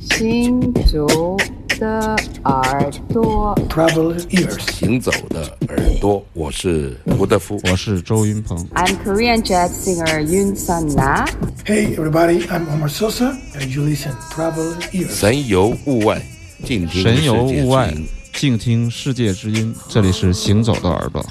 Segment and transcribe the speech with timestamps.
[0.00, 1.36] 行走
[1.78, 8.56] 的耳朵，Travel ears，行走的耳朵，我是胡德夫，我是周云鹏。
[8.74, 11.26] I'm Korean jazz singer Yun Sun Na.
[11.64, 15.10] Hey everybody, I'm Omar Sosa, and you listen Travel ears。
[15.10, 16.22] 神游物外，
[16.64, 17.94] 静听神游物外，
[18.32, 19.74] 静听世界之音。
[19.88, 21.24] 这里是行走的耳朵。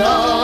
[0.00, 0.39] know.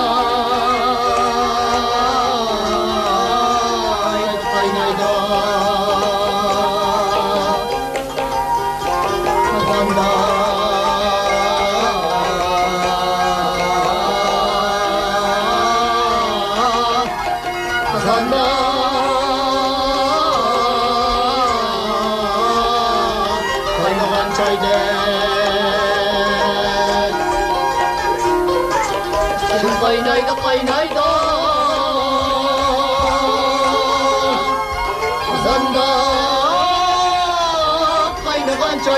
[38.86, 38.94] 办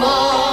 [0.00, 0.43] 法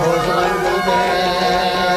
[0.00, 1.89] 总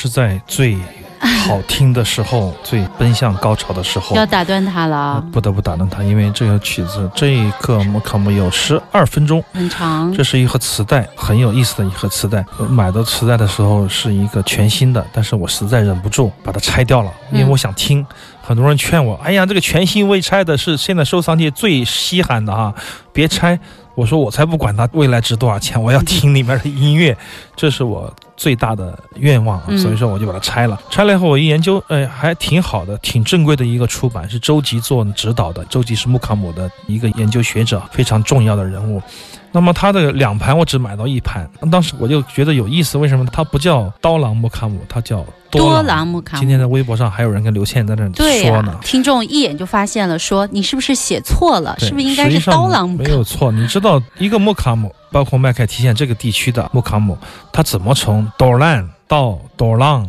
[0.00, 0.78] 是在最
[1.18, 10.12] 好听的时候，最奔向高潮的时候，要打断他了，不得不打断他，因为这个曲子这一个摩卡姆有十二分钟，很长。
[10.12, 12.46] 这是一盒磁带，很有意思的一盒磁带。
[12.70, 18.06] 买到磁带的时候是一个全新的，但是我实在忍不住把它拆掉了，因为我想听。
[18.40, 22.72] 很多人劝我，哎呀，这个全新未拆的是现在收藏界最稀罕的啊，
[23.12, 23.58] 别拆。
[23.98, 27.18] 我说我才不管它未来值多少钱，我要听里面的音乐，
[27.56, 30.80] 这是我最大的愿望，所以说我就把它拆了。
[30.88, 35.64] 拆了以后我一研究，哎，还挺好的，挺正规的一个出版，是周吉做指导的。
[35.64, 39.02] 周吉是穆卡姆的一个研究学者，非常重要的人物。
[39.50, 46.40] 那么他的两盘我只买到一盘，当时我就觉得有意思，为什么它不叫刀郎木卡姆，它叫多郎木卡姆？
[46.40, 48.06] 今天在微博上还有人跟刘倩在那
[48.42, 48.78] 说呢。
[48.82, 51.74] 听众一眼就发现了，说你是不是写错了？
[51.78, 52.98] 是不是应该是刀郎穆？
[52.98, 57.16] 没有错，你知道一个木卡姆，包括麦凯提县这个地区的木卡姆，
[57.50, 60.08] 它怎么从多兰到多朗？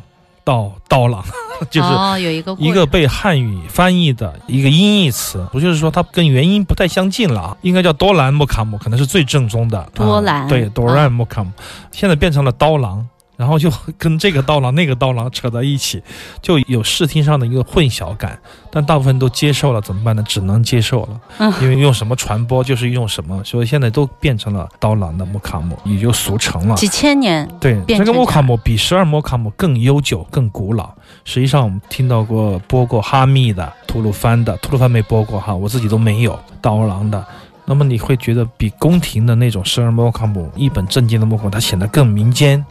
[0.49, 1.23] 到刀郎，
[1.69, 1.87] 就是
[2.23, 7.57] 有一个一个被汉语翻译的一个音译词，不就是说它跟原音不太相近了啊？
[7.61, 11.51] 应该叫多兰莫卡姆，可能是最正宗的多兰，对多兰莫卡姆，
[11.91, 13.07] 现在变成了刀郎。
[13.39, 16.03] 然后就 跟这个刀郎、那个刀郎扯在一起，
[16.41, 18.37] 就有视听上的一个混淆感。
[18.69, 20.21] 但大部分都接受了，怎么办呢？
[20.27, 26.75] 只能接受了，因为用什么传播就是用什么，所以现在都变成了刀郎的木卡姆，也就俗成了。
[26.75, 30.91] 几千年，对，这个木卡姆比十二木卡姆更悠久、更古老。
[31.23, 37.25] 实际上，我们听到过播过哈密的、吐鲁番的，吐鲁番没播过哈，我自己都没有刀郎的。
[37.65, 42.63] 那么你会觉得比宫廷的那种十二木卡姆一本正经的木卡姆，它显得更民间，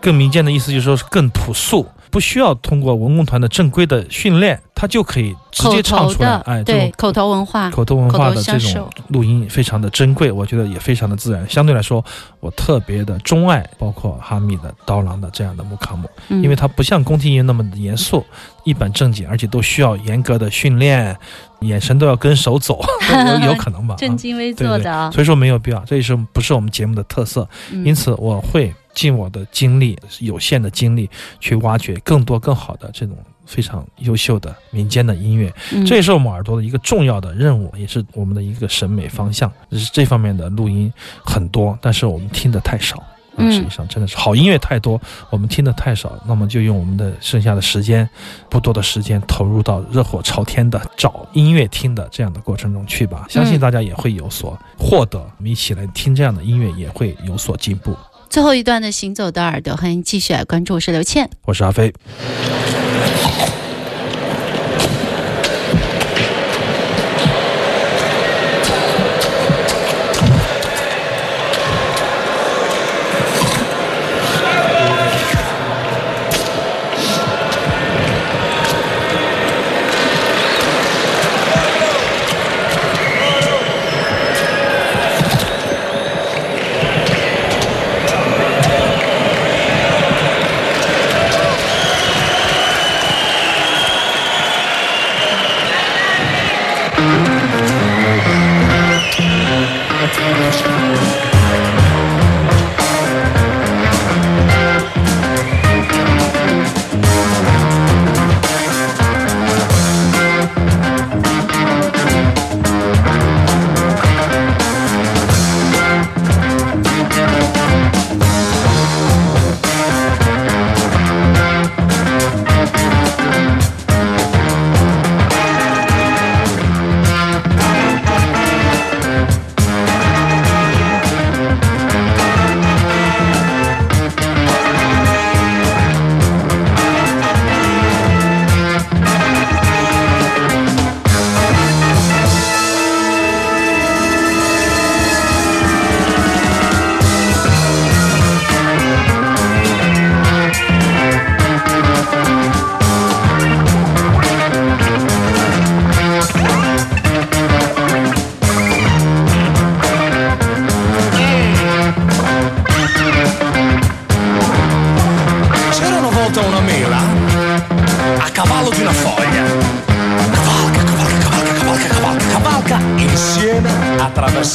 [0.00, 4.60] 更民间的意思就是说是更朴素，不需要通过文工团的正规的训练。
[4.78, 11.48] 他就可以直接唱出来，哎，对，口头文化，口头文化的这种录音非常的珍贵，我觉得也非常的自然。
[11.48, 12.04] 相对来说，
[12.40, 18.22] 我特别的钟爱，包括哈密的、刀郎的这样的木卡姆，因为它不像宫廷音乐那么严肃、
[18.64, 21.16] 一本正经，而且都需要严格的训练，
[21.60, 22.84] 眼神都要跟手走，
[23.40, 23.94] 有有可能吧？
[23.96, 27.48] 正襟危坐的，所以说没有必要，这也是不是我们节目的特色。
[27.82, 31.08] 因此，我会尽我的精力，有限的精力
[31.38, 33.16] 去挖掘更多更好的这种。
[33.46, 35.54] 非常优秀的民间的音乐，
[35.86, 39.48] 这也是我们耳朵的一个重要的任务，也是我们的一个审美方向。
[39.70, 40.92] 是这方面的录音
[41.24, 43.00] 很多，但是我们听的太少。
[43.36, 45.00] 嗯，实际上真的是好音乐太多，
[45.30, 46.12] 我们听的太少。
[46.26, 48.10] 那么就用我们的剩下的时间，
[48.50, 53.26] 不多的时间投入到热火朝天的找音乐听的这样的过程中去吧。
[53.28, 57.96] 相信大家也会有所获得，我们一起来听这样的音乐也会有所进步。
[58.28, 60.74] 最后一段的行走的耳朵，欢迎继续来关注。
[60.74, 61.92] 我是刘倩，我是阿飞。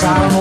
[0.01, 0.40] sound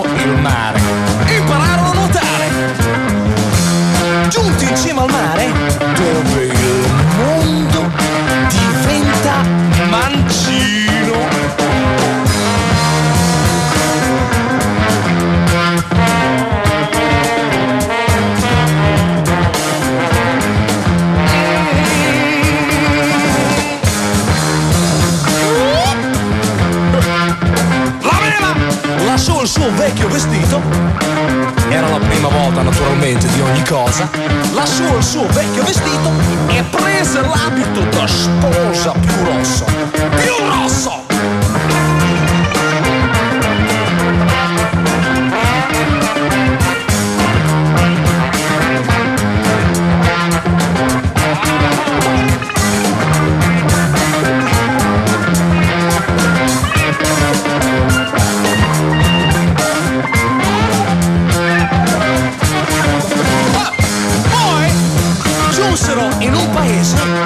[34.61, 36.11] lasciò il suo vecchio vestito
[36.49, 39.80] e prese l'abito da sposa più rosso.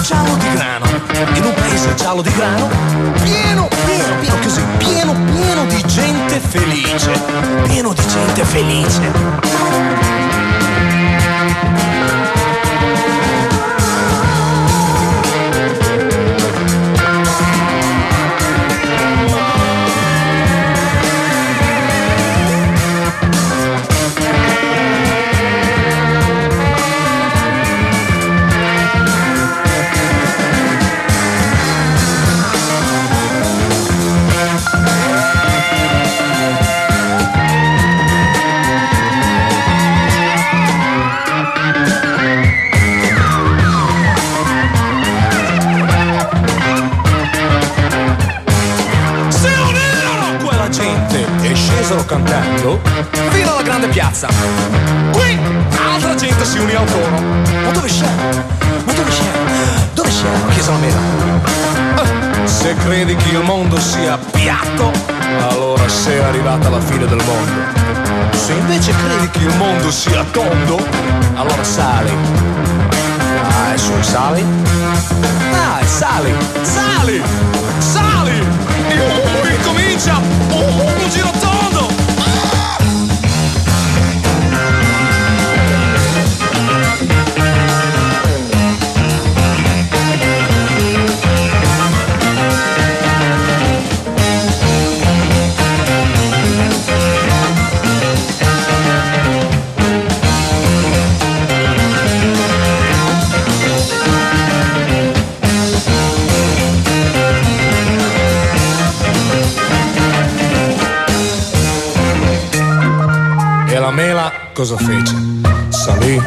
[0.05, 0.85] Giallo di grano,
[1.33, 2.69] in un paese giallo di grano,
[3.23, 7.11] pieno, pieno, pieno, così, pieno, pieno di gente felice,
[7.63, 10.14] pieno di gente felice.
[67.25, 68.35] Mondo.
[68.35, 70.77] Se invece credi che il mondo sia tondo,
[71.33, 72.11] allora sali.
[73.49, 74.43] Dai, su, sali.
[75.51, 77.64] Dai, sali, sali, sali!
[114.55, 115.13] Cosa fece?
[115.67, 116.21] Salì,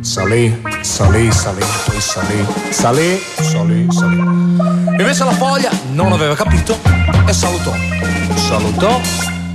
[0.00, 4.16] salì, salì, salì, poi salì, salì, salì, salì.
[4.98, 6.76] Invece la foglia non aveva capito
[7.24, 7.72] e salutò.
[8.34, 9.00] Salutò,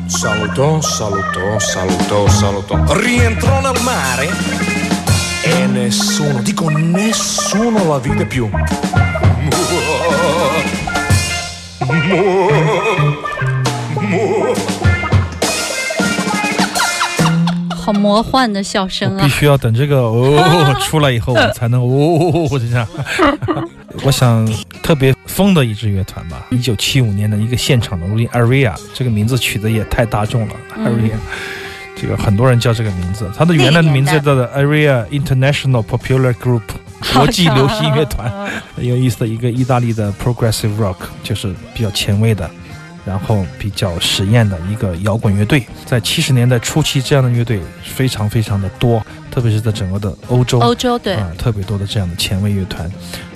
[0.05, 2.93] salutò, salutò, salutò, salutò.
[2.93, 4.29] Rientrò nel mare
[5.41, 8.49] e nessuno, dico nessuno la vide più.
[13.99, 14.82] Muo.
[17.83, 19.23] 好魔幻的笑声啊！
[19.23, 22.87] 必须要等这个哦 出来以后，我才能哦 这样。
[24.03, 24.47] 我想
[24.81, 31.11] 特别疯的一支乐团吧，一九七五年的一个现场的录音，Aria 这个名字取得也太大众了，Aria。
[31.95, 36.61] 这个很多人叫这个名字，它的原来的名字叫做 Area International Popular Group
[37.13, 38.31] 国际流行乐团，
[38.75, 42.49] 很有意思的一个意大利的 Progressive Rock，就是比较前卫的。
[43.05, 52.89] 然后比较实验的一个摇滚乐队，在七十年代初期，这样的乐队非常非常的多，特别是在整个的欧洲，欧洲对啊、特别多的这样的前卫乐团，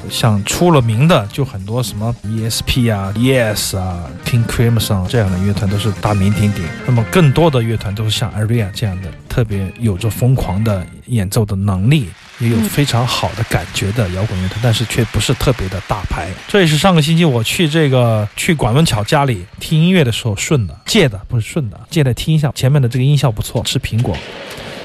[0.10, 6.64] 像出了名的就很多什么 ESP 啊、Yes 啊、King Crimson 这样的乐团都是大名鼎鼎。
[6.86, 12.10] 那么更多的乐团都是像 Aria 这样的，特别有着疯狂的演奏的能力。
[12.40, 16.30] 也有非常好的感觉的摇滚乐团，但是却不是特别的大牌。
[16.48, 22.52] 这也是上个星期我去这个去管文巧家里听音乐的时候顺的借的，不是顺的借来听一下。
[22.54, 24.16] 前面的这个音效不错，吃苹果，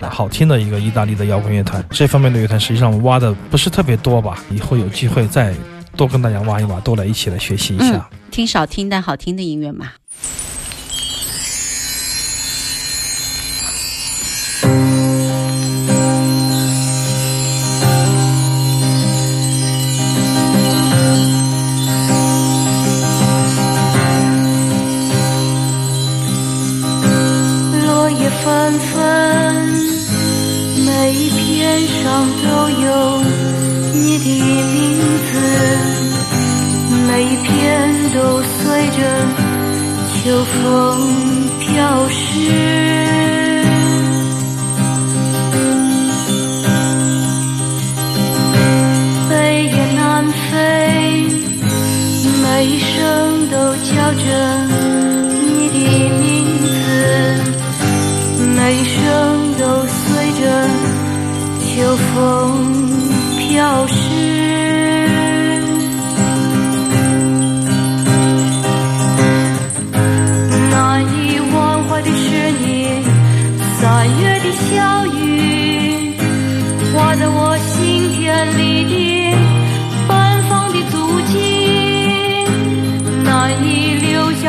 [0.00, 1.84] 好听的一个意大利的摇滚乐团。
[1.90, 5.54] 这方面的乐团实际上挖的不是特别多吧，以后有机会再
[5.96, 8.08] 多跟大家挖一挖，都来一起来学习一下。
[8.10, 9.92] 嗯、听少听但好听的音乐嘛。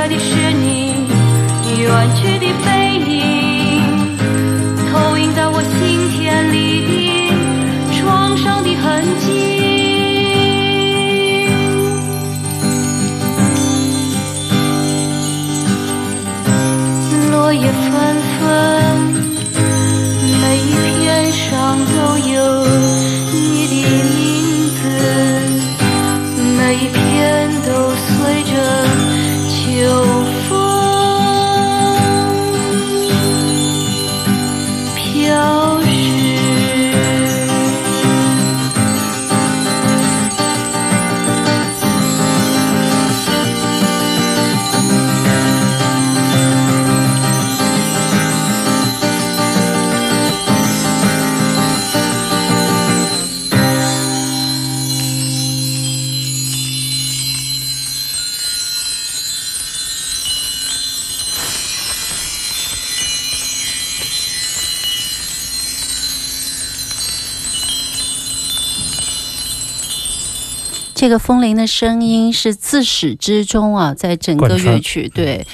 [0.07, 1.07] 的是你
[1.81, 2.82] 远去的背
[71.03, 75.45] 这个风铃的声音是自始至终啊，在整个乐曲对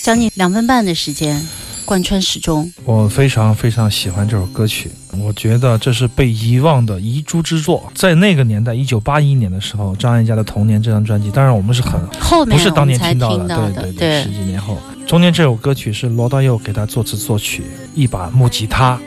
[0.00, 1.46] 将近两分半的时间
[1.84, 2.72] 贯穿始终。
[2.86, 7.92] 我非常非常喜欢这首歌曲，我觉得这是被遗忘的遗珠之作。
[7.94, 17.62] 在那个年代，一九八一年的时候，张艾嘉的《童年》这张专辑，当然我们是很后面不是当年听到的，听到的，对对，十几年后，中间这首歌曲是罗大佑给他作词作曲，
[17.94, 18.98] 一把木吉他，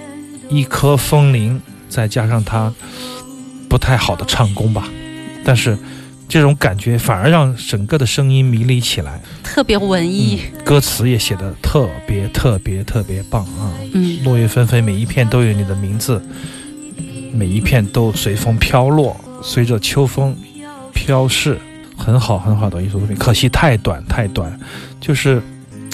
[0.47, 2.71] 一颗风铃，再加上他
[3.67, 4.87] 不太好的唱功吧，
[5.47, 5.77] 但是
[6.27, 10.41] 这种感觉反而让整个的声音迷离起来，特别文艺。
[10.65, 13.71] 歌词也写得特别特别特别棒啊！
[13.93, 16.21] 嗯，落叶纷飞，每一片都有你的名字，
[17.31, 20.35] 每一片都随风飘落，随着秋风
[20.93, 21.57] 飘逝，
[21.95, 23.15] 很好很好的一首作品。
[23.15, 24.59] 可惜太短太短，
[24.99, 25.41] 就是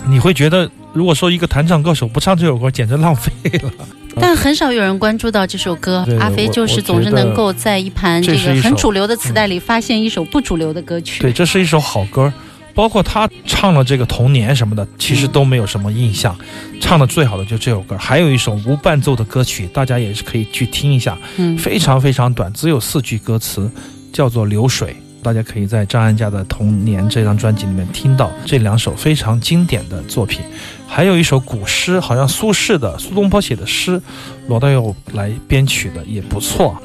[0.07, 3.71] 你会觉得，如果说一个弹唱歌手不唱这首歌，简直浪费了。
[4.19, 6.05] 但很少有人关注到这首歌。
[6.19, 11.21] 阿飞就是总是能够在一盘这个很主流的磁带里发现一首不主流的歌曲。
[11.21, 12.31] 对，这是一首好歌，
[12.73, 16.35] 包括他唱了这个《童年》什么的，其实都没有什么印象。
[16.79, 23.69] 唱的最好的就这首歌，还有一首无伴奏的歌曲，大家也是可以去听一下，嗯，非常非常短，只有四句歌词，
[24.11, 24.89] 叫做《流水》。
[25.23, 30.41] 大家可以在张艾嘉的《童年》这张专辑里面听到这两首非常经典的作品，
[30.85, 33.99] 还有一首古诗，好像苏轼的苏东坡写的诗，
[34.47, 36.77] 罗大佑来编曲的也不错。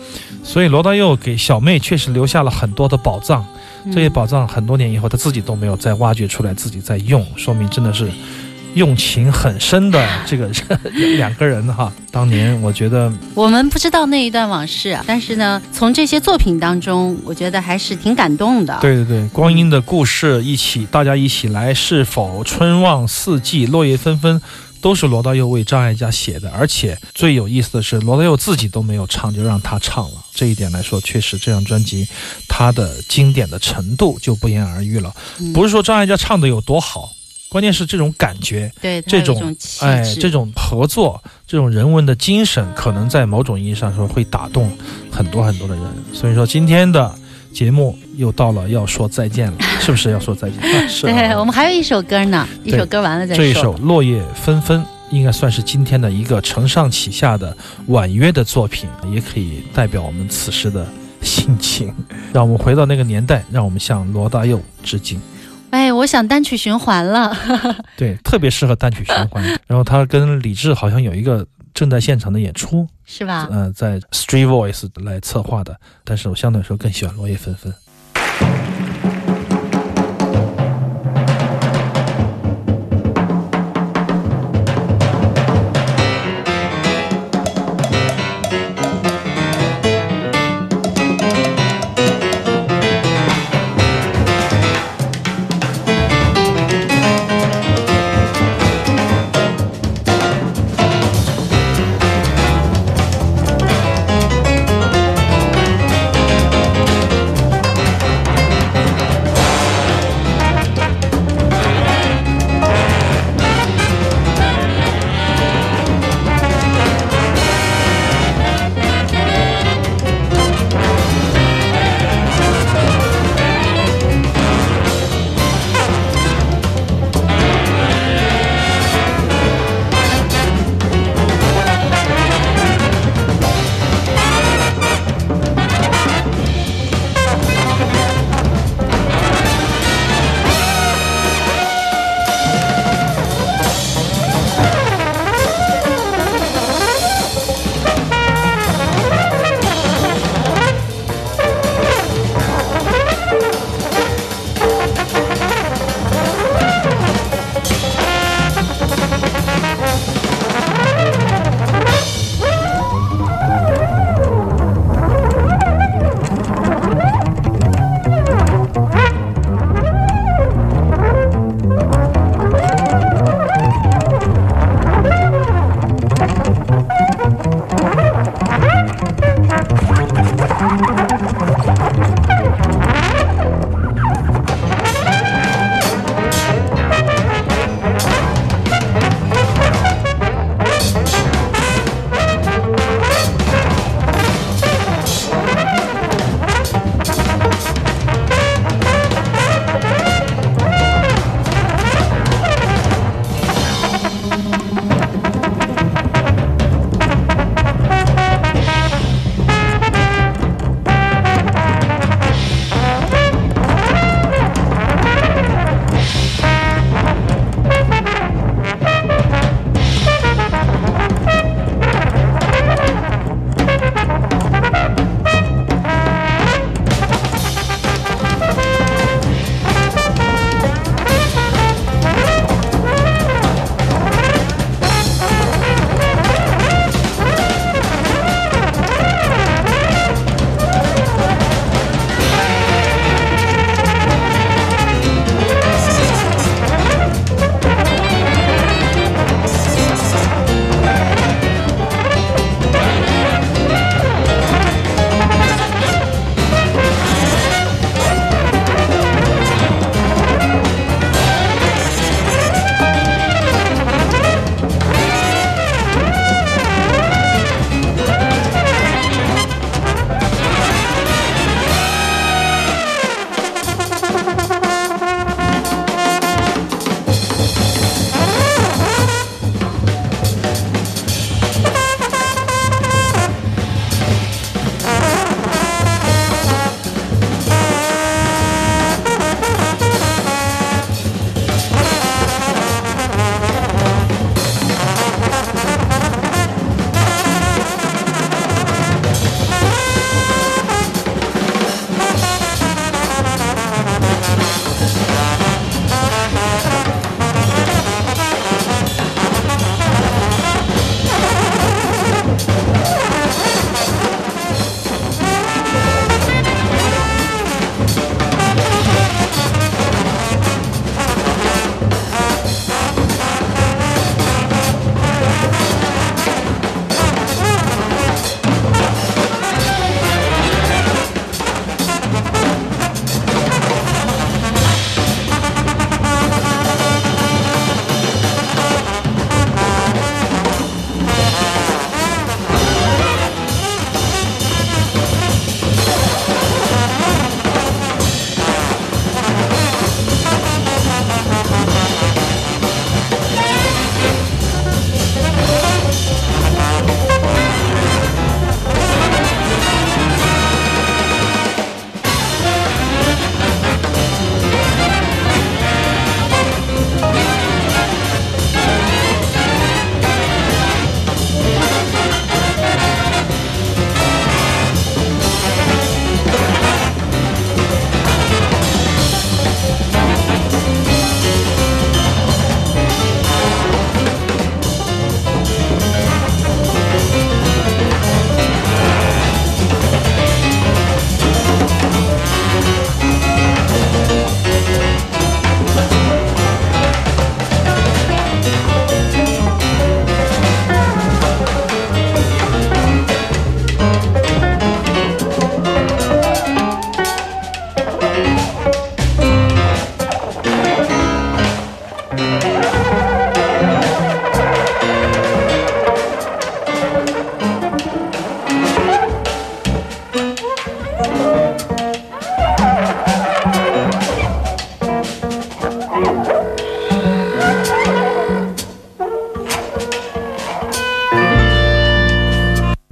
[0.44, 3.44] 所以罗大佑给小妹确实留下了很多的宝藏，
[3.92, 8.08] 这些宝藏很多年以后他自己都没有再挖掘出来，自己在用，说明真的是
[8.74, 10.50] 用情很深的这个
[11.16, 11.92] 两个人哈。
[12.10, 18.78] 当年我觉得我们不知道那一段往事啊，但是呢，从这些作品当中，我觉得还是挺感动的。
[18.80, 24.40] 对对对，光阴的故事一起，大家一起来，是否春望四季，落叶纷纷，
[24.80, 26.50] 都是罗大佑为张艾嘉写的。
[26.50, 30.16] 而且最有意思的是，罗大佑自己都没有唱，就让他唱了。
[30.34, 32.08] 这一点来说，确实这张专辑
[32.48, 35.14] 它的经典的程度就不言而喻了。
[35.38, 37.12] 嗯不是说张艾嘉唱的有多好，
[37.48, 38.70] 关键是这种感觉。
[38.80, 44.70] 对，这种哎，这种合作，这种人文的精神，可能在某种意义上说会打动
[45.10, 45.84] 很多很多的人。
[46.12, 47.14] 所以说，今天的
[47.52, 50.88] 节目又到了要说再见了， 是不是要说再见？
[50.88, 51.12] 是啊。
[51.12, 53.42] 对我们还有一首歌呢，一首歌完了再说。
[53.42, 54.80] 这一首《落叶纷纷》
[55.10, 57.56] 应该算是今天的一个承上启下的
[57.86, 60.86] 婉约的作品，也可以代表我们此时的
[61.22, 61.94] 心情。
[62.30, 65.18] 让我们回到那个年代，让我们向罗大佑致敬。
[65.70, 67.36] 哎，我想单曲循环了。
[67.96, 69.42] 对，特别适合单曲循环。
[69.66, 73.48] 然后他跟李志好像有一个正在现场的演出，是吧？
[73.50, 77.72] 呃，在 Street Voice 来策划的，但是我相对来说更喜欢落叶纷纷。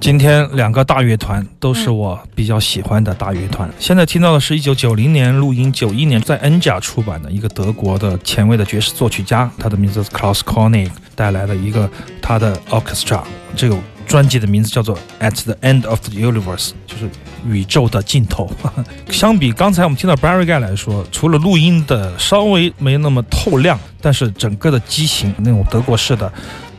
[0.07, 3.69] 今天两个大乐团都是我比较喜欢的大乐团。
[3.77, 11.91] 现在听到的是一九九零年录音，九一年在 N 甲出版的一个德国的前卫的爵士作曲家，他的名字是 Klaus Koenig 带来的一个
[12.21, 13.21] 他的 orchestra。
[13.53, 17.09] 这个专辑的名字叫做 At the End of the Universe，就是
[17.45, 18.49] 宇宙的尽头。
[19.11, 26.31] 相比刚才我们听到 Barry Guy 来说，除了录音的稍微没那么透亮，但是整个的激情那种德国式的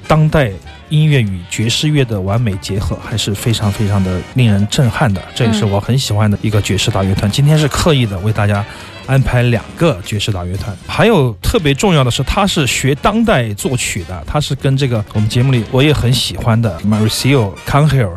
[0.06, 0.50] 当代。
[0.90, 5.22] 音乐与爵士乐的完美结合，还是非常非常的令人震撼的。
[5.34, 7.30] 这也是我很喜欢的一个爵士大乐团。
[7.30, 8.64] 今天是刻意的为大家
[9.06, 10.76] 安排两个爵士大乐团。
[10.86, 18.16] 还有特别重要的是，他是学当代作曲的，他是跟这个我们节目里我也很喜欢的 Mariseo Cangel，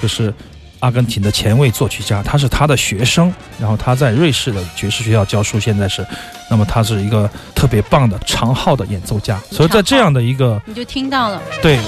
[0.00, 0.32] 就是
[0.80, 3.32] 阿根廷的前卫作曲家，他是他的学生。
[3.58, 6.06] 然后他在瑞士的爵士学校教书，现在是，
[6.50, 9.40] 那么他是一个特别棒的长号的演奏家。
[9.50, 11.78] 所以在这样的一个你就听到了，对。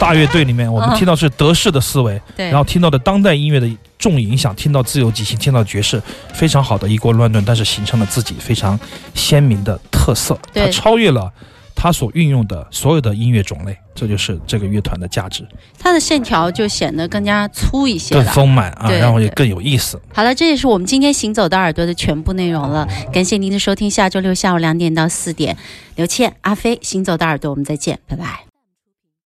[0.00, 6.02] 大乐队里面，我们听到是德式的思维，对，然后听到的当代音乐的重影响，听到自由即兴，听到爵士，
[6.34, 8.76] 非常好的一锅乱炖，但是形成了自己非常
[9.14, 11.30] 鲜明的特色，它超越了
[11.82, 15.44] 它所运用的所有的音乐种类，这就是这个乐团的价值。
[15.76, 20.00] 它的线条就显得更加粗一些，更丰满啊，然后也更有意思。
[20.14, 25.56] 好了，这也是我们今天行走的耳朵的全部内容了，感谢您的收听，下周六下午两点到四点，
[25.96, 28.51] 刘倩、阿飞，行走的耳朵，我们再见，拜拜。